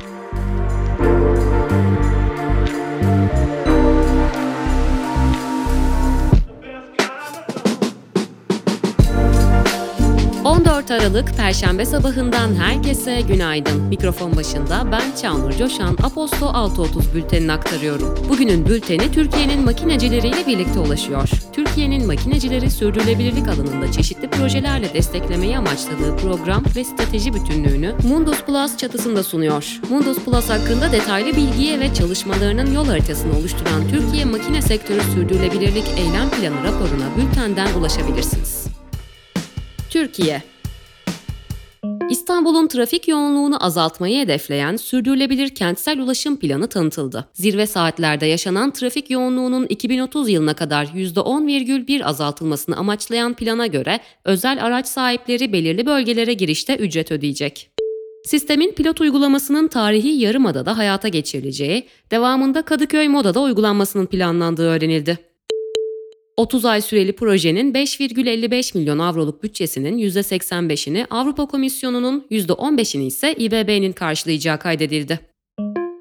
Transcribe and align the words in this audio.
14 0.00 0.39
Aralık 11.00 11.36
Perşembe 11.36 11.84
sabahından 11.84 12.54
herkese 12.54 13.20
günaydın. 13.20 13.82
Mikrofon 13.82 14.36
başında 14.36 14.92
ben 14.92 15.16
Çağnur 15.22 15.52
Coşan, 15.52 15.96
Aposto 16.02 16.46
6.30 16.46 17.14
bültenini 17.14 17.52
aktarıyorum. 17.52 18.18
Bugünün 18.28 18.66
bülteni 18.66 19.12
Türkiye'nin 19.12 19.64
makinecileriyle 19.64 20.46
birlikte 20.46 20.78
ulaşıyor. 20.78 21.28
Türkiye'nin 21.52 22.06
makinecileri 22.06 22.70
sürdürülebilirlik 22.70 23.48
alanında 23.48 23.92
çeşitli 23.92 24.30
projelerle 24.30 24.94
desteklemeyi 24.94 25.58
amaçladığı 25.58 26.16
program 26.16 26.64
ve 26.76 26.84
strateji 26.84 27.34
bütünlüğünü 27.34 27.94
Mundus 28.08 28.42
Plus 28.42 28.76
çatısında 28.76 29.22
sunuyor. 29.22 29.80
Mundus 29.90 30.18
Plus 30.18 30.48
hakkında 30.48 30.92
detaylı 30.92 31.36
bilgiye 31.36 31.80
ve 31.80 31.94
çalışmalarının 31.94 32.74
yol 32.74 32.86
haritasını 32.86 33.38
oluşturan 33.38 33.88
Türkiye 33.90 34.24
Makine 34.24 34.62
Sektörü 34.62 35.00
Sürdürülebilirlik 35.00 35.84
Eylem 35.96 36.30
Planı 36.30 36.64
raporuna 36.64 37.06
bültenden 37.16 37.74
ulaşabilirsiniz. 37.74 38.66
Türkiye 39.90 40.42
İstanbul'un 42.10 42.66
trafik 42.66 43.08
yoğunluğunu 43.08 43.64
azaltmayı 43.64 44.20
hedefleyen 44.20 44.76
sürdürülebilir 44.76 45.48
kentsel 45.48 46.00
ulaşım 46.00 46.36
planı 46.36 46.68
tanıtıldı. 46.68 47.28
Zirve 47.32 47.66
saatlerde 47.66 48.26
yaşanan 48.26 48.70
trafik 48.70 49.10
yoğunluğunun 49.10 49.66
2030 49.66 50.28
yılına 50.28 50.54
kadar 50.54 50.84
%10,1 50.84 52.04
azaltılmasını 52.04 52.76
amaçlayan 52.76 53.34
plana 53.34 53.66
göre 53.66 54.00
özel 54.24 54.64
araç 54.64 54.86
sahipleri 54.86 55.52
belirli 55.52 55.86
bölgelere 55.86 56.32
girişte 56.32 56.76
ücret 56.76 57.12
ödeyecek. 57.12 57.70
Sistemin 58.24 58.72
pilot 58.72 59.00
uygulamasının 59.00 59.68
tarihi 59.68 60.08
Yarımada'da 60.08 60.78
hayata 60.78 61.08
geçirileceği, 61.08 61.86
devamında 62.10 62.62
Kadıköy 62.62 63.08
Moda'da 63.08 63.40
uygulanmasının 63.40 64.06
planlandığı 64.06 64.68
öğrenildi. 64.68 65.29
30 66.40 66.64
ay 66.64 66.82
süreli 66.82 67.12
projenin 67.12 67.74
5,55 67.74 68.78
milyon 68.78 68.98
avroluk 68.98 69.42
bütçesinin 69.42 69.98
%85'ini 69.98 71.06
Avrupa 71.10 71.46
Komisyonu'nun 71.46 72.26
%15'ini 72.30 73.02
ise 73.02 73.34
İBB'nin 73.34 73.92
karşılayacağı 73.92 74.58
kaydedildi. 74.58 75.20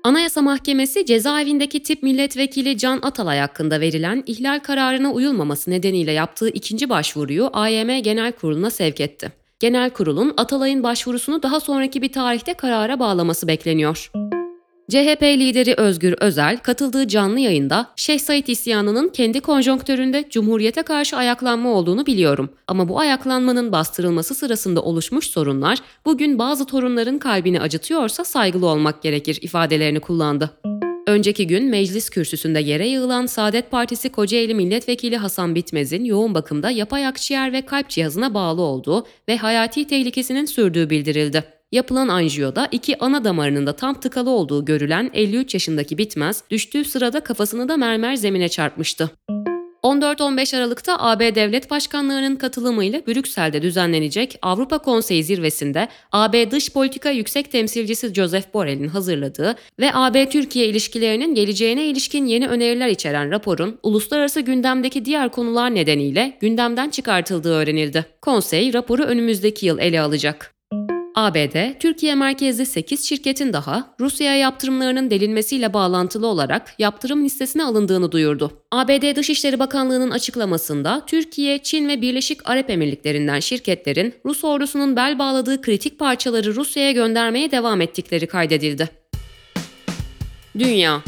Anayasa 0.03 0.41
Mahkemesi 0.41 1.05
cezaevindeki 1.05 1.83
tip 1.83 2.03
milletvekili 2.03 2.77
Can 2.77 2.99
Atalay 3.01 3.39
hakkında 3.39 3.81
verilen 3.81 4.23
ihlal 4.25 4.59
kararına 4.59 5.11
uyulmaması 5.11 5.71
nedeniyle 5.71 6.11
yaptığı 6.11 6.49
ikinci 6.49 6.89
başvuruyu 6.89 7.49
AYM 7.53 8.03
Genel 8.03 8.31
Kurulu'na 8.31 8.69
sevk 8.69 9.01
etti. 9.01 9.31
Genel 9.59 9.89
Kurul'un 9.89 10.33
Atalay'ın 10.37 10.83
başvurusunu 10.83 11.43
daha 11.43 11.59
sonraki 11.59 12.01
bir 12.01 12.11
tarihte 12.11 12.53
karara 12.53 12.99
bağlaması 12.99 13.47
bekleniyor. 13.47 14.11
CHP 14.89 15.23
lideri 15.23 15.73
Özgür 15.73 16.15
Özel 16.19 16.57
katıldığı 16.57 17.07
canlı 17.07 17.39
yayında 17.39 17.87
Şeyh 17.95 18.19
Said 18.19 18.47
isyanının 18.47 19.09
kendi 19.09 19.41
konjonktöründe 19.41 20.25
Cumhuriyete 20.29 20.81
karşı 20.81 21.17
ayaklanma 21.17 21.69
olduğunu 21.69 22.05
biliyorum. 22.05 22.49
Ama 22.67 22.89
bu 22.89 22.99
ayaklanmanın 22.99 23.71
bastırılması 23.71 24.35
sırasında 24.35 24.81
oluşmuş 24.81 25.27
sorunlar 25.27 25.77
bugün 26.05 26.39
bazı 26.39 26.65
torunların 26.65 27.19
kalbini 27.19 27.61
acıtıyorsa 27.61 28.25
saygılı 28.25 28.67
olmak 28.67 29.03
gerekir 29.03 29.39
ifadelerini 29.41 29.99
kullandı. 29.99 30.51
Önceki 31.07 31.47
gün 31.47 31.69
meclis 31.69 32.09
kürsüsünde 32.09 32.59
yere 32.59 32.87
yığılan 32.87 33.25
Saadet 33.25 33.71
Partisi 33.71 34.09
Kocaeli 34.09 34.55
Milletvekili 34.55 35.17
Hasan 35.17 35.55
Bitmez'in 35.55 36.03
yoğun 36.03 36.33
bakımda 36.33 36.69
yapay 36.71 37.07
akciğer 37.07 37.53
ve 37.53 37.61
kalp 37.61 37.89
cihazına 37.89 38.33
bağlı 38.33 38.61
olduğu 38.61 39.05
ve 39.27 39.37
hayati 39.37 39.87
tehlikesinin 39.87 40.45
sürdüğü 40.45 40.89
bildirildi. 40.89 41.58
Yapılan 41.71 42.07
anjiyoda 42.07 42.67
iki 42.71 42.97
ana 42.99 43.23
damarının 43.23 43.67
da 43.67 43.73
tam 43.75 43.99
tıkalı 43.99 44.29
olduğu 44.29 44.65
görülen 44.65 45.09
53 45.13 45.53
yaşındaki 45.53 45.97
Bitmez, 45.97 46.43
düştüğü 46.49 46.85
sırada 46.85 47.19
kafasını 47.19 47.69
da 47.69 47.77
mermer 47.77 48.15
zemine 48.15 48.49
çarpmıştı. 48.49 49.11
14-15 49.83 50.57
Aralık'ta 50.57 50.99
AB 50.99 51.35
Devlet 51.35 51.71
Başkanlığı'nın 51.71 52.35
katılımıyla 52.35 53.01
Brüksel'de 53.07 53.61
düzenlenecek 53.61 54.39
Avrupa 54.41 54.77
Konseyi 54.77 55.23
zirvesinde 55.23 55.87
AB 56.11 56.51
Dış 56.51 56.71
Politika 56.71 57.09
Yüksek 57.09 57.51
Temsilcisi 57.51 58.13
Joseph 58.13 58.53
Borrell'in 58.53 58.87
hazırladığı 58.87 59.55
ve 59.79 59.93
AB-Türkiye 59.93 60.67
ilişkilerinin 60.67 61.35
geleceğine 61.35 61.85
ilişkin 61.85 62.25
yeni 62.25 62.47
öneriler 62.47 62.87
içeren 62.87 63.31
raporun 63.31 63.79
uluslararası 63.83 64.41
gündemdeki 64.41 65.05
diğer 65.05 65.31
konular 65.31 65.75
nedeniyle 65.75 66.37
gündemden 66.39 66.89
çıkartıldığı 66.89 67.53
öğrenildi. 67.53 68.05
Konsey 68.21 68.73
raporu 68.73 69.03
önümüzdeki 69.03 69.65
yıl 69.65 69.79
ele 69.79 70.01
alacak. 70.01 70.58
ABD, 71.19 71.79
Türkiye 71.79 72.15
merkezli 72.15 72.65
8 72.65 73.05
şirketin 73.05 73.53
daha 73.53 73.95
Rusya'ya 73.99 74.37
yaptırımlarının 74.37 75.09
delinmesiyle 75.09 75.73
bağlantılı 75.73 76.27
olarak 76.27 76.75
yaptırım 76.79 77.25
listesine 77.25 77.63
alındığını 77.63 78.11
duyurdu. 78.11 78.51
ABD 78.71 79.15
Dışişleri 79.15 79.59
Bakanlığı'nın 79.59 80.11
açıklamasında 80.11 81.03
Türkiye, 81.07 81.63
Çin 81.63 81.87
ve 81.87 82.01
Birleşik 82.01 82.49
Arap 82.49 82.69
Emirlikleri'nden 82.69 83.39
şirketlerin 83.39 84.13
Rus 84.25 84.43
ordusunun 84.43 84.95
bel 84.95 85.19
bağladığı 85.19 85.61
kritik 85.61 85.99
parçaları 85.99 86.55
Rusya'ya 86.55 86.91
göndermeye 86.91 87.51
devam 87.51 87.81
ettikleri 87.81 88.27
kaydedildi. 88.27 88.89
Dünya 90.59 91.01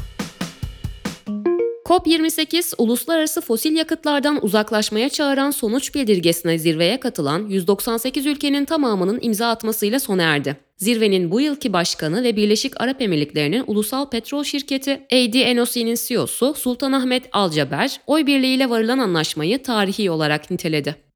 COP28, 1.91 2.73
uluslararası 2.77 3.41
fosil 3.41 3.75
yakıtlardan 3.75 4.45
uzaklaşmaya 4.45 5.09
çağıran 5.09 5.51
sonuç 5.51 5.95
bildirgesine 5.95 6.57
zirveye 6.57 6.99
katılan 6.99 7.47
198 7.47 8.25
ülkenin 8.25 8.65
tamamının 8.65 9.19
imza 9.21 9.49
atmasıyla 9.49 9.99
sona 9.99 10.23
erdi. 10.23 10.57
Zirvenin 10.77 11.31
bu 11.31 11.41
yılki 11.41 11.73
başkanı 11.73 12.23
ve 12.23 12.35
Birleşik 12.35 12.81
Arap 12.81 13.01
Emirlikleri'nin 13.01 13.63
ulusal 13.67 14.09
petrol 14.09 14.43
şirketi 14.43 14.91
AD 14.91 15.55
NOC'nin 15.55 15.95
CEO'su 16.07 16.53
Sultanahmet 16.53 17.23
Alcaber, 17.31 17.99
oy 18.07 18.25
birliğiyle 18.25 18.69
varılan 18.69 18.99
anlaşmayı 18.99 19.63
tarihi 19.63 20.11
olarak 20.11 20.51
niteledi. 20.51 21.10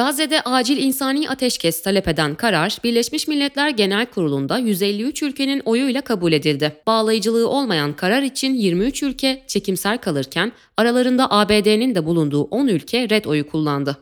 Gazze'de 0.00 0.40
acil 0.40 0.76
insani 0.76 1.28
ateşkes 1.28 1.82
talep 1.82 2.08
eden 2.08 2.34
karar, 2.34 2.78
Birleşmiş 2.84 3.28
Milletler 3.28 3.70
Genel 3.70 4.06
Kurulu'nda 4.06 4.58
153 4.58 5.22
ülkenin 5.22 5.62
oyuyla 5.64 6.00
kabul 6.00 6.32
edildi. 6.32 6.76
Bağlayıcılığı 6.86 7.48
olmayan 7.48 7.92
karar 7.92 8.22
için 8.22 8.54
23 8.54 9.02
ülke 9.02 9.42
çekimser 9.46 10.00
kalırken, 10.00 10.52
aralarında 10.76 11.30
ABD'nin 11.30 11.94
de 11.94 12.06
bulunduğu 12.06 12.42
10 12.42 12.66
ülke 12.66 13.08
red 13.10 13.24
oyu 13.24 13.46
kullandı. 13.46 13.96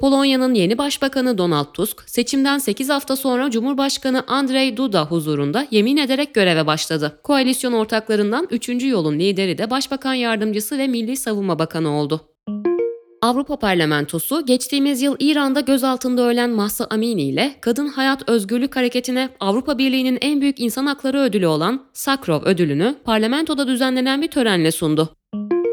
Polonya'nın 0.00 0.54
yeni 0.54 0.78
başbakanı 0.78 1.38
Donald 1.38 1.72
Tusk, 1.74 2.02
seçimden 2.06 2.58
8 2.58 2.88
hafta 2.88 3.16
sonra 3.16 3.50
Cumhurbaşkanı 3.50 4.24
Andrzej 4.26 4.76
Duda 4.76 5.04
huzurunda 5.04 5.66
yemin 5.70 5.96
ederek 5.96 6.34
göreve 6.34 6.66
başladı. 6.66 7.20
Koalisyon 7.22 7.72
ortaklarından 7.72 8.48
3. 8.50 8.68
yolun 8.68 9.18
lideri 9.18 9.58
de 9.58 9.70
Başbakan 9.70 10.14
Yardımcısı 10.14 10.78
ve 10.78 10.86
Milli 10.86 11.16
Savunma 11.16 11.58
Bakanı 11.58 11.98
oldu. 11.98 12.31
Avrupa 13.22 13.56
Parlamentosu 13.56 14.46
geçtiğimiz 14.46 15.02
yıl 15.02 15.16
İran'da 15.18 15.60
gözaltında 15.60 16.22
ölen 16.22 16.50
Mahsa 16.50 16.86
Amini 16.90 17.22
ile 17.22 17.54
Kadın 17.60 17.86
Hayat 17.86 18.28
Özgürlük 18.28 18.76
Hareketi'ne 18.76 19.28
Avrupa 19.40 19.78
Birliği'nin 19.78 20.18
en 20.20 20.40
büyük 20.40 20.60
insan 20.60 20.86
hakları 20.86 21.18
ödülü 21.18 21.46
olan 21.46 21.86
Sakharov 21.92 22.42
ödülünü 22.42 22.94
parlamentoda 23.04 23.66
düzenlenen 23.68 24.22
bir 24.22 24.28
törenle 24.28 24.72
sundu. 24.72 25.16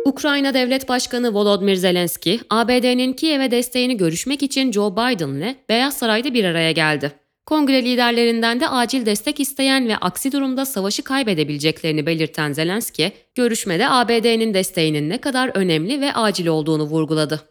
Ukrayna 0.06 0.54
Devlet 0.54 0.90
Başkanı 0.90 1.34
Volodymyr 1.34 1.76
Zelenski, 1.76 2.40
ABD'nin 2.50 3.14
Kiev'e 3.14 3.52
desteğini 3.52 3.98
görüşmek 3.98 4.44
için 4.44 4.72
Joe 4.72 4.92
Biden 4.92 5.30
ile 5.30 5.56
Beyaz 5.70 5.98
Saray'da 5.98 6.34
bir 6.34 6.44
araya 6.44 6.72
geldi. 6.72 7.12
Kongre 7.50 7.86
liderlerinden 7.86 8.60
de 8.60 8.70
acil 8.70 9.06
destek 9.06 9.40
isteyen 9.40 9.88
ve 9.88 9.98
aksi 9.98 10.32
durumda 10.32 10.66
savaşı 10.66 11.04
kaybedebileceklerini 11.04 12.06
belirten 12.06 12.54
Zelenski, 12.54 13.12
görüşmede 13.36 13.90
ABD'nin 13.90 14.54
desteğinin 14.54 15.10
ne 15.10 15.18
kadar 15.18 15.52
önemli 15.54 16.02
ve 16.02 16.14
acil 16.14 16.48
olduğunu 16.48 16.84
vurguladı. 16.84 17.42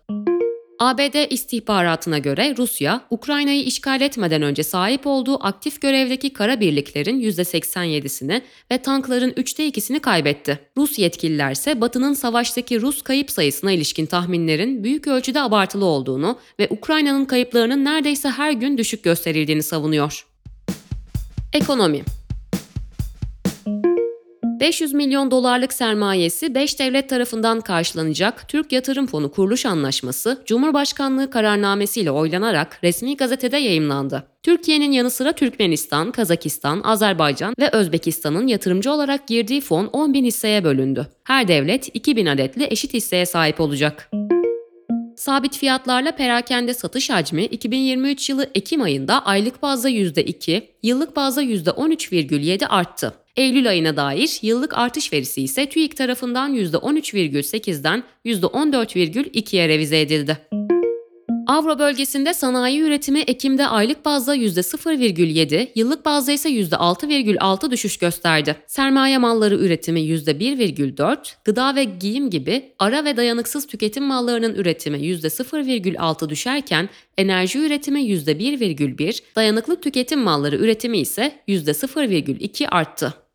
ABD 0.79 1.31
istihbaratına 1.31 2.19
göre 2.19 2.55
Rusya, 2.57 3.01
Ukrayna'yı 3.11 3.63
işgal 3.63 4.01
etmeden 4.01 4.43
önce 4.43 4.63
sahip 4.63 5.07
olduğu 5.07 5.47
aktif 5.47 5.83
görevdeki 5.83 6.33
kara 6.33 6.61
birliklerin 6.61 7.21
%87'sini 7.21 8.43
ve 8.73 8.79
tankların 8.79 9.33
üçte 9.37 9.67
ikisini 9.67 10.01
kaybetti. 10.01 10.59
Rus 10.77 10.99
yetkililer 10.99 11.53
ise 11.53 11.81
Batı'nın 11.81 12.15
savaştaki 12.15 12.81
Rus 12.81 13.03
kayıp 13.03 13.31
sayısına 13.31 13.73
ilişkin 13.73 14.07
tahminlerin 14.07 14.85
büyük 14.85 15.07
ölçüde 15.07 15.41
abartılı 15.41 15.85
olduğunu 15.85 16.39
ve 16.59 16.69
Ukrayna'nın 16.71 17.25
kayıplarının 17.25 17.85
neredeyse 17.85 18.29
her 18.29 18.53
gün 18.53 18.79
düşük 18.79 19.05
gösterildiğini 19.05 19.63
savunuyor. 19.63 20.27
Ekonomi 21.53 22.03
500 24.61 24.93
milyon 24.93 25.31
dolarlık 25.31 25.73
sermayesi 25.73 26.55
5 26.55 26.79
devlet 26.79 27.09
tarafından 27.09 27.61
karşılanacak 27.61 28.49
Türk 28.49 28.73
Yatırım 28.73 29.07
Fonu 29.07 29.31
Kuruluş 29.31 29.67
Anlaşması, 29.67 30.43
Cumhurbaşkanlığı 30.47 31.31
kararnamesiyle 31.31 32.11
oylanarak 32.11 32.79
resmi 32.85 33.17
gazetede 33.17 33.57
yayımlandı. 33.57 34.25
Türkiye'nin 34.43 34.93
yanı 34.93 35.11
sıra 35.11 35.33
Türkmenistan, 35.33 36.13
Kazakistan, 36.13 36.81
Azerbaycan 36.85 37.55
ve 37.61 37.69
Özbekistan'ın 37.73 38.47
yatırımcı 38.47 38.93
olarak 38.93 39.29
girdiği 39.29 39.61
fon 39.61 39.87
10 39.87 40.15
bin 40.15 40.25
hisseye 40.25 40.65
bölündü. 40.65 41.07
Her 41.25 41.49
devlet 41.49 41.97
2 41.97 42.17
bin 42.17 42.27
adetli 42.27 42.67
eşit 42.71 42.95
hisseye 42.95 43.27
sahip 43.27 43.61
olacak. 43.61 44.11
Sabit 45.19 45.57
fiyatlarla 45.57 46.13
perakende 46.13 46.75
satış 46.75 47.11
hacmi 47.11 47.45
2023 47.45 48.31
yılı 48.31 48.51
Ekim 48.55 48.83
ayında 48.83 49.25
aylık 49.25 49.63
bazda 49.63 49.91
%2, 49.91 50.63
yıllık 50.83 51.17
bazda 51.17 51.43
%13,7 51.43 52.67
arttı. 52.67 53.15
Eylül 53.37 53.69
ayına 53.69 53.97
dair 53.97 54.39
yıllık 54.43 54.79
artış 54.79 55.13
verisi 55.13 55.43
ise 55.43 55.69
TÜİK 55.69 55.97
tarafından 55.97 56.55
%13,8'den 56.55 58.05
%14,2'ye 58.25 59.69
revize 59.69 60.01
edildi. 60.01 60.39
Avro 61.49 61.79
bölgesinde 61.79 62.35
sanayi 62.35 62.81
üretimi 62.81 63.21
Ekim'de 63.21 63.67
aylık 63.67 64.05
bazda 64.05 64.37
%0,7, 64.37 65.69
yıllık 65.75 66.05
bazda 66.05 66.33
ise 66.33 66.49
%6,6 66.51 67.71
düşüş 67.71 67.97
gösterdi. 67.97 68.57
Sermaye 68.67 69.19
malları 69.19 69.55
üretimi 69.55 70.01
%1,4, 70.01 71.17
gıda 71.45 71.75
ve 71.75 71.85
giyim 71.85 72.31
gibi 72.31 72.73
ara 72.79 73.05
ve 73.05 73.17
dayanıksız 73.17 73.67
tüketim 73.67 74.05
mallarının 74.05 74.55
üretimi 74.55 74.99
%0,6 74.99 76.29
düşerken 76.29 76.89
enerji 77.19 77.59
üretimi 77.59 78.01
%1,1, 78.01 79.23
dayanıklı 79.37 79.81
tüketim 79.81 80.21
malları 80.21 80.57
üretimi 80.57 80.99
ise 80.99 81.33
%0,2 81.49 82.69
arttı. 82.69 83.28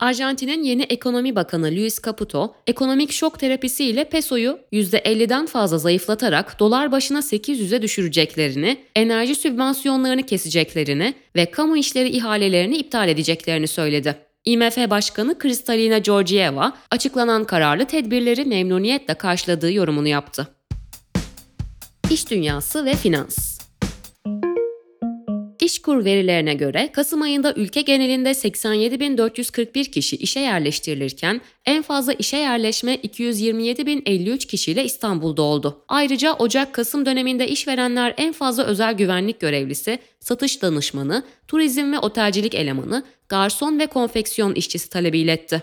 Arjantin'in 0.00 0.62
yeni 0.62 0.82
ekonomi 0.82 1.36
bakanı 1.36 1.66
Luis 1.66 2.02
Caputo, 2.02 2.54
ekonomik 2.66 3.12
şok 3.12 3.38
terapisi 3.38 3.84
ile 3.84 4.04
pesoyu 4.04 4.58
%50'den 4.72 5.46
fazla 5.46 5.78
zayıflatarak 5.78 6.60
dolar 6.60 6.92
başına 6.92 7.18
800'e 7.18 7.82
düşüreceklerini, 7.82 8.84
enerji 8.96 9.34
sübvansiyonlarını 9.34 10.22
keseceklerini 10.22 11.14
ve 11.36 11.50
kamu 11.50 11.76
işleri 11.76 12.08
ihalelerini 12.08 12.76
iptal 12.76 13.08
edeceklerini 13.08 13.68
söyledi. 13.68 14.16
IMF 14.44 14.76
Başkanı 14.90 15.38
Kristalina 15.38 15.98
Georgieva, 15.98 16.72
açıklanan 16.90 17.44
kararlı 17.44 17.84
tedbirleri 17.84 18.44
memnuniyetle 18.44 19.14
karşıladığı 19.14 19.72
yorumunu 19.72 20.08
yaptı. 20.08 20.48
İş 22.10 22.30
dünyası 22.30 22.84
ve 22.84 22.94
finans 22.94 23.49
İşkur 25.70 26.04
verilerine 26.04 26.54
göre 26.54 26.90
Kasım 26.92 27.22
ayında 27.22 27.54
ülke 27.56 27.82
genelinde 27.82 28.30
87.441 28.30 29.90
kişi 29.90 30.16
işe 30.16 30.40
yerleştirilirken 30.40 31.40
en 31.66 31.82
fazla 31.82 32.12
işe 32.12 32.36
yerleşme 32.36 32.94
227.053 32.94 34.46
kişiyle 34.46 34.84
İstanbul'da 34.84 35.42
oldu. 35.42 35.84
Ayrıca 35.88 36.34
Ocak-Kasım 36.34 37.06
döneminde 37.06 37.48
işverenler 37.48 38.14
en 38.16 38.32
fazla 38.32 38.64
özel 38.64 38.94
güvenlik 38.94 39.40
görevlisi, 39.40 39.98
satış 40.20 40.62
danışmanı, 40.62 41.22
turizm 41.48 41.92
ve 41.92 41.98
otelcilik 41.98 42.54
elemanı, 42.54 43.02
garson 43.28 43.78
ve 43.78 43.86
konfeksiyon 43.86 44.54
işçisi 44.54 44.90
talebi 44.90 45.18
iletti. 45.18 45.62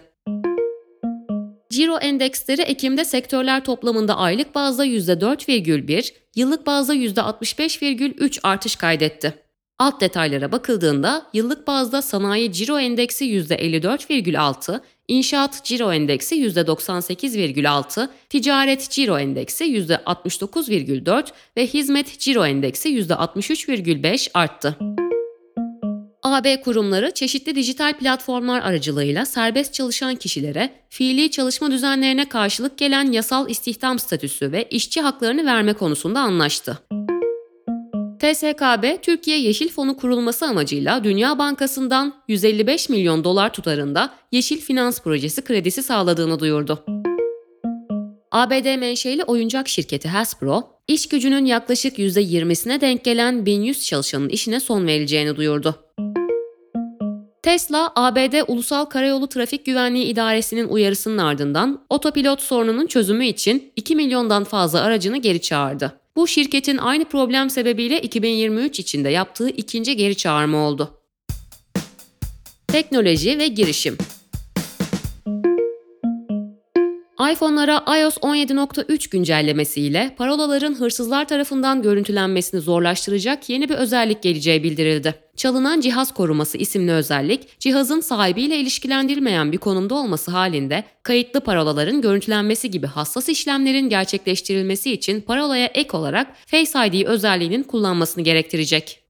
Ciro 1.70 1.98
endeksleri 1.98 2.62
Ekim'de 2.62 3.06
sektörler 3.06 3.64
toplamında 3.64 4.18
aylık 4.18 4.56
bazda 4.56 4.86
%4,1, 4.86 6.14
yıllık 6.36 6.66
bazda 6.66 6.96
%65,3 6.96 8.40
artış 8.44 8.76
kaydetti. 8.76 9.47
Alt 9.80 10.02
detaylara 10.02 10.52
bakıldığında 10.52 11.26
yıllık 11.34 11.68
bazda 11.68 12.02
sanayi 12.02 12.54
ciro 12.54 12.80
endeksi 12.80 13.26
%54,6, 13.26 14.80
inşaat 15.08 15.66
ciro 15.66 15.94
endeksi 15.94 16.36
%98,6, 16.36 18.10
ticaret 18.30 18.90
ciro 18.90 19.20
endeksi 19.20 19.64
%69,4 19.64 21.26
ve 21.58 21.68
hizmet 21.68 22.20
ciro 22.20 22.46
endeksi 22.46 22.90
%63,5 22.90 24.30
arttı. 24.34 24.76
AB 26.24 26.62
kurumları 26.62 27.12
çeşitli 27.14 27.56
dijital 27.56 27.94
platformlar 27.94 28.62
aracılığıyla 28.62 29.26
serbest 29.26 29.74
çalışan 29.74 30.16
kişilere 30.16 30.70
fiili 30.90 31.32
çalışma 31.32 31.72
düzenlerine 31.72 32.30
karşılık 32.30 32.78
gelen 32.78 33.12
yasal 33.12 33.50
istihdam 33.50 34.00
statüsü 34.00 34.52
ve 34.52 34.68
işçi 34.72 35.02
haklarını 35.02 35.46
verme 35.46 35.74
konusunda 35.74 36.20
anlaştı. 36.20 36.78
TSKB, 38.34 39.02
Türkiye 39.02 39.40
Yeşil 39.40 39.70
Fonu 39.70 39.98
kurulması 39.98 40.46
amacıyla 40.46 41.04
Dünya 41.04 41.40
Bankası'ndan 41.40 42.14
155 42.28 42.90
milyon 42.90 43.24
dolar 43.24 43.54
tutarında 43.54 44.14
Yeşil 44.32 44.62
Finans 44.62 45.02
Projesi 45.02 45.42
kredisi 45.44 45.84
sağladığını 45.84 46.40
duyurdu. 46.40 46.86
ABD 48.32 48.78
menşeli 48.78 49.24
oyuncak 49.24 49.68
şirketi 49.68 50.08
Hasbro, 50.08 50.64
iş 50.88 51.08
gücünün 51.08 51.46
yaklaşık 51.46 52.00
%20'sine 52.00 52.82
denk 52.82 53.04
gelen 53.04 53.46
1100 53.46 53.86
çalışanın 53.86 54.30
işine 54.30 54.60
son 54.60 54.88
verileceğini 54.88 55.36
duyurdu. 55.36 55.76
Tesla, 57.48 57.92
ABD 57.96 58.44
Ulusal 58.48 58.86
Karayolu 58.86 59.28
Trafik 59.28 59.66
Güvenliği 59.66 60.06
İdaresi'nin 60.06 60.68
uyarısının 60.68 61.18
ardından 61.18 61.86
otopilot 61.90 62.42
sorununun 62.42 62.88
çözümü 62.88 63.26
için 63.26 63.72
2 63.76 63.96
milyondan 63.96 64.44
fazla 64.44 64.82
aracını 64.82 65.18
geri 65.18 65.42
çağırdı. 65.42 66.00
Bu 66.16 66.28
şirketin 66.28 66.78
aynı 66.78 67.06
problem 67.06 67.50
sebebiyle 67.50 68.02
2023 68.02 68.80
içinde 68.80 69.10
yaptığı 69.10 69.50
ikinci 69.50 69.96
geri 69.96 70.16
çağırma 70.16 70.58
oldu. 70.58 71.02
Teknoloji 72.68 73.40
ve 73.40 73.48
girişim 73.48 73.98
iPhone'lara 77.32 78.00
iOS 78.00 78.18
17.3 78.18 79.10
güncellemesiyle 79.10 80.16
parolaların 80.18 80.74
hırsızlar 80.74 81.28
tarafından 81.28 81.82
görüntülenmesini 81.82 82.62
zorlaştıracak 82.62 83.50
yeni 83.50 83.70
bir 83.70 83.76
özellik 83.76 84.24
geleceği 84.24 84.64
bildirildi. 84.64 85.27
Çalınan 85.38 85.82
cihaz 85.82 86.14
koruması 86.14 86.58
isimli 86.58 86.92
özellik, 86.92 87.60
cihazın 87.60 88.00
sahibiyle 88.00 88.58
ilişkilendirilmeyen 88.58 89.52
bir 89.52 89.58
konumda 89.58 89.96
olması 89.96 90.32
halinde 90.32 90.84
kayıtlı 91.04 91.40
parolaların 91.42 92.02
görüntülenmesi 92.02 92.72
gibi 92.72 92.88
hassas 92.88 93.30
işlemlerin 93.30 93.90
gerçekleştirilmesi 93.90 94.92
için 94.92 95.22
parolaya 95.22 95.66
ek 95.66 95.98
olarak 95.98 96.28
Face 96.46 96.88
ID 96.88 97.06
özelliğinin 97.06 97.64
kullanmasını 97.64 98.24
gerektirecek. 98.24 99.04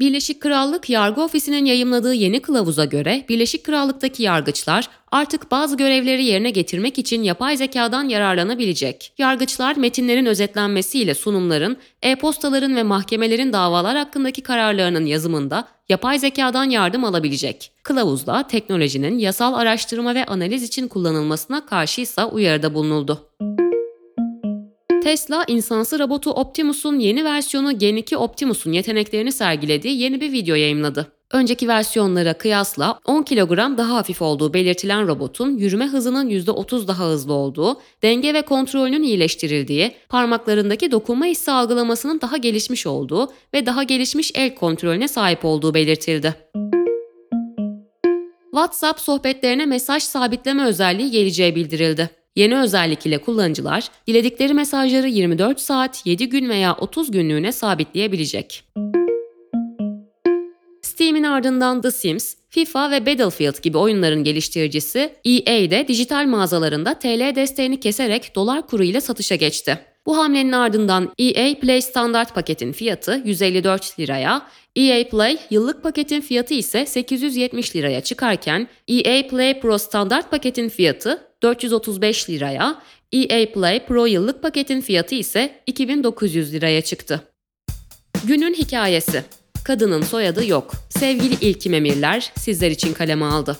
Birleşik 0.00 0.40
Krallık 0.40 0.90
Yargı 0.90 1.22
Ofisi'nin 1.22 1.64
yayımladığı 1.64 2.14
yeni 2.14 2.42
kılavuza 2.42 2.84
göre 2.84 3.24
Birleşik 3.28 3.64
Krallık'taki 3.64 4.22
yargıçlar 4.22 4.88
artık 5.12 5.50
bazı 5.50 5.76
görevleri 5.76 6.24
yerine 6.24 6.50
getirmek 6.50 6.98
için 6.98 7.22
yapay 7.22 7.56
zekadan 7.56 8.08
yararlanabilecek. 8.08 9.12
Yargıçlar 9.18 9.76
metinlerin 9.76 10.26
özetlenmesiyle 10.26 11.14
sunumların, 11.14 11.76
e-postaların 12.02 12.76
ve 12.76 12.82
mahkemelerin 12.82 13.52
davalar 13.52 13.96
hakkındaki 13.96 14.42
kararlarının 14.42 15.06
yazımında 15.06 15.68
yapay 15.88 16.18
zekadan 16.18 16.64
yardım 16.64 17.04
alabilecek. 17.04 17.72
Kılavuzda 17.82 18.46
teknolojinin 18.46 19.18
yasal 19.18 19.54
araştırma 19.54 20.14
ve 20.14 20.24
analiz 20.26 20.62
için 20.62 20.88
kullanılmasına 20.88 21.66
karşıysa 21.66 22.28
uyarıda 22.28 22.74
bulunuldu. 22.74 23.30
Tesla, 25.04 25.44
insansı 25.48 25.98
robotu 25.98 26.30
Optimus'un 26.30 26.98
yeni 26.98 27.24
versiyonu 27.24 27.78
Gen 27.78 27.96
2 27.96 28.16
Optimus'un 28.16 28.72
yeteneklerini 28.72 29.32
sergilediği 29.32 30.00
yeni 30.00 30.20
bir 30.20 30.32
video 30.32 30.56
yayımladı. 30.56 31.12
Önceki 31.32 31.68
versiyonlara 31.68 32.34
kıyasla 32.34 33.00
10 33.04 33.22
kilogram 33.22 33.78
daha 33.78 33.94
hafif 33.94 34.22
olduğu 34.22 34.54
belirtilen 34.54 35.08
robotun 35.08 35.56
yürüme 35.56 35.86
hızının 35.86 36.30
%30 36.30 36.88
daha 36.88 37.04
hızlı 37.04 37.32
olduğu, 37.32 37.80
denge 38.02 38.34
ve 38.34 38.42
kontrolünün 38.42 39.02
iyileştirildiği, 39.02 39.92
parmaklarındaki 40.08 40.90
dokunma 40.90 41.24
hissi 41.24 41.50
algılamasının 41.50 42.20
daha 42.20 42.36
gelişmiş 42.36 42.86
olduğu 42.86 43.32
ve 43.54 43.66
daha 43.66 43.82
gelişmiş 43.82 44.32
el 44.34 44.54
kontrolüne 44.54 45.08
sahip 45.08 45.44
olduğu 45.44 45.74
belirtildi. 45.74 46.34
WhatsApp 48.50 49.00
sohbetlerine 49.00 49.66
mesaj 49.66 50.02
sabitleme 50.02 50.64
özelliği 50.64 51.10
geleceği 51.10 51.54
bildirildi. 51.54 52.23
Yeni 52.36 52.58
özellik 52.58 53.06
ile 53.06 53.18
kullanıcılar 53.18 53.88
diledikleri 54.06 54.54
mesajları 54.54 55.08
24 55.08 55.60
saat, 55.60 56.06
7 56.06 56.28
gün 56.28 56.48
veya 56.48 56.74
30 56.74 57.10
günlüğüne 57.10 57.52
sabitleyebilecek. 57.52 58.64
Steam'in 60.82 61.22
ardından 61.22 61.80
The 61.80 61.90
Sims, 61.90 62.34
FIFA 62.50 62.90
ve 62.90 63.06
Battlefield 63.06 63.62
gibi 63.62 63.78
oyunların 63.78 64.24
geliştiricisi 64.24 65.14
EA 65.24 65.70
de 65.70 65.88
dijital 65.88 66.26
mağazalarında 66.26 66.98
TL 66.98 67.34
desteğini 67.34 67.80
keserek 67.80 68.34
dolar 68.34 68.66
kuru 68.66 68.84
ile 68.84 69.00
satışa 69.00 69.34
geçti. 69.34 69.93
Bu 70.06 70.18
hamlenin 70.18 70.52
ardından 70.52 71.12
EA 71.18 71.58
Play 71.60 71.82
standart 71.82 72.34
paketin 72.34 72.72
fiyatı 72.72 73.22
154 73.24 74.00
liraya, 74.00 74.46
EA 74.76 75.08
Play 75.08 75.38
yıllık 75.50 75.82
paketin 75.82 76.20
fiyatı 76.20 76.54
ise 76.54 76.86
870 76.86 77.76
liraya 77.76 78.00
çıkarken 78.00 78.68
EA 78.88 79.28
Play 79.28 79.60
Pro 79.60 79.78
standart 79.78 80.30
paketin 80.30 80.68
fiyatı 80.68 81.28
435 81.42 82.30
liraya, 82.30 82.82
EA 83.12 83.52
Play 83.52 83.86
Pro 83.86 84.06
yıllık 84.06 84.42
paketin 84.42 84.80
fiyatı 84.80 85.14
ise 85.14 85.62
2900 85.66 86.52
liraya 86.52 86.82
çıktı. 86.82 87.20
Günün 88.24 88.54
hikayesi. 88.54 89.22
Kadının 89.64 90.02
soyadı 90.02 90.46
yok. 90.46 90.72
Sevgili 90.90 91.34
İlkim 91.40 91.74
Emirler 91.74 92.32
sizler 92.36 92.70
için 92.70 92.92
kaleme 92.92 93.24
aldı. 93.24 93.56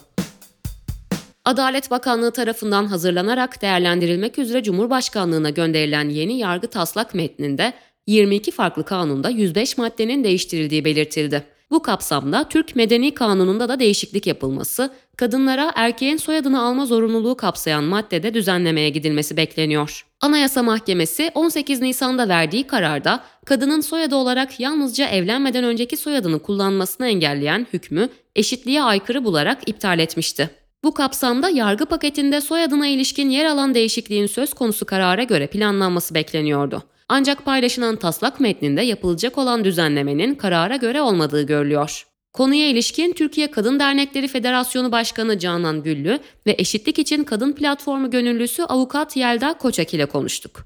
Adalet 1.45 1.91
Bakanlığı 1.91 2.31
tarafından 2.31 2.85
hazırlanarak 2.85 3.61
değerlendirilmek 3.61 4.39
üzere 4.39 4.63
Cumhurbaşkanlığına 4.63 5.49
gönderilen 5.49 6.09
yeni 6.09 6.37
yargı 6.37 6.67
taslak 6.67 7.15
metninde 7.15 7.73
22 8.07 8.51
farklı 8.51 8.85
kanunda 8.85 9.29
105 9.29 9.77
maddenin 9.77 10.23
değiştirildiği 10.23 10.85
belirtildi. 10.85 11.43
Bu 11.71 11.81
kapsamda 11.81 12.49
Türk 12.49 12.75
Medeni 12.75 13.13
Kanunu'nda 13.13 13.69
da 13.69 13.79
değişiklik 13.79 14.27
yapılması, 14.27 14.89
kadınlara 15.17 15.71
erkeğin 15.75 16.17
soyadını 16.17 16.61
alma 16.61 16.85
zorunluluğu 16.85 17.37
kapsayan 17.37 17.83
maddede 17.83 18.33
düzenlemeye 18.33 18.89
gidilmesi 18.89 19.37
bekleniyor. 19.37 20.05
Anayasa 20.21 20.63
Mahkemesi 20.63 21.31
18 21.35 21.81
Nisan'da 21.81 22.29
verdiği 22.29 22.67
kararda 22.67 23.23
kadının 23.45 23.81
soyadı 23.81 24.15
olarak 24.15 24.59
yalnızca 24.59 25.07
evlenmeden 25.07 25.63
önceki 25.63 25.97
soyadını 25.97 26.39
kullanmasını 26.39 27.07
engelleyen 27.07 27.67
hükmü 27.73 28.09
eşitliğe 28.35 28.81
aykırı 28.81 29.25
bularak 29.25 29.69
iptal 29.69 29.99
etmişti. 29.99 30.64
Bu 30.85 30.93
kapsamda 30.93 31.49
yargı 31.49 31.85
paketinde 31.85 32.41
soyadına 32.41 32.87
ilişkin 32.87 33.29
yer 33.29 33.45
alan 33.45 33.75
değişikliğin 33.75 34.27
söz 34.27 34.53
konusu 34.53 34.85
karara 34.85 35.23
göre 35.23 35.47
planlanması 35.47 36.15
bekleniyordu. 36.15 36.83
Ancak 37.09 37.45
paylaşılan 37.45 37.95
taslak 37.95 38.39
metninde 38.39 38.81
yapılacak 38.81 39.37
olan 39.37 39.65
düzenlemenin 39.65 40.35
karara 40.35 40.75
göre 40.75 41.01
olmadığı 41.01 41.41
görülüyor. 41.41 42.07
Konuya 42.33 42.69
ilişkin 42.69 43.13
Türkiye 43.13 43.51
Kadın 43.51 43.79
Dernekleri 43.79 44.27
Federasyonu 44.27 44.91
Başkanı 44.91 45.39
Canan 45.39 45.83
Güllü 45.83 46.19
ve 46.47 46.55
Eşitlik 46.57 46.99
İçin 46.99 47.23
Kadın 47.23 47.53
Platformu 47.53 48.11
gönüllüsü 48.11 48.63
avukat 48.63 49.17
Yelda 49.17 49.53
Koçak 49.53 49.93
ile 49.93 50.05
konuştuk. 50.05 50.65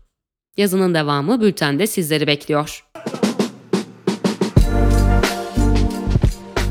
Yazının 0.57 0.93
devamı 0.93 1.41
bültende 1.41 1.87
sizleri 1.87 2.27
bekliyor. 2.27 2.88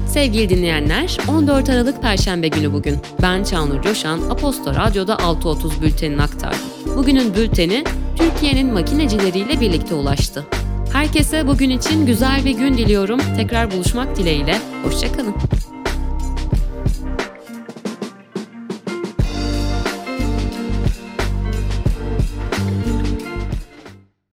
Sevgili 0.08 0.48
dinleyenler, 0.48 1.16
14 1.28 1.70
Aralık 1.70 2.02
Perşembe 2.02 2.48
günü 2.48 2.72
bugün. 2.72 2.98
Ben 3.22 3.44
Çağnur 3.44 3.82
Coşan, 3.82 4.20
Aposto 4.30 4.74
Radyo'da 4.74 5.14
6.30 5.14 5.82
bültenini 5.82 6.22
aktardım. 6.22 6.58
Bugünün 6.96 7.34
bülteni 7.34 7.84
Türkiye'nin 8.16 8.72
makinecileriyle 8.72 9.60
birlikte 9.60 9.94
ulaştı. 9.94 10.46
Herkese 10.92 11.46
bugün 11.46 11.70
için 11.70 12.06
güzel 12.06 12.44
bir 12.44 12.58
gün 12.58 12.74
diliyorum. 12.78 13.20
Tekrar 13.36 13.70
buluşmak 13.70 14.16
dileğiyle. 14.16 14.58
Hoşçakalın. 14.84 15.34